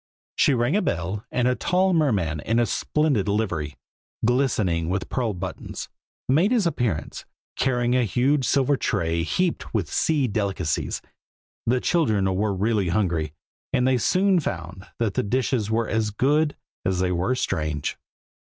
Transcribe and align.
She 0.35 0.55
rang 0.55 0.75
a 0.75 0.81
bell, 0.81 1.25
and 1.31 1.47
a 1.47 1.53
tall 1.53 1.93
merman 1.93 2.39
in 2.39 2.57
a 2.57 2.65
splendid 2.65 3.27
livery, 3.27 3.75
glistening 4.25 4.89
with 4.89 5.09
pearl 5.09 5.35
buttons, 5.35 5.89
made 6.27 6.51
his 6.51 6.65
appearance, 6.65 7.23
carrying 7.55 7.95
a 7.95 8.03
huge 8.03 8.43
silver 8.47 8.77
tray 8.77 9.21
heaped 9.21 9.75
with 9.75 9.93
sea 9.93 10.27
delicacies. 10.27 11.03
The 11.67 11.81
children 11.81 12.33
were 12.33 12.55
really 12.55 12.89
hungry, 12.89 13.33
and 13.71 13.87
they 13.87 13.99
soon 13.99 14.39
found 14.39 14.87
that 14.97 15.13
the 15.13 15.21
dishes 15.21 15.69
were 15.69 15.87
as 15.87 16.09
good 16.09 16.55
as 16.83 16.97
they 16.99 17.11
were 17.11 17.35
strange. 17.35 17.95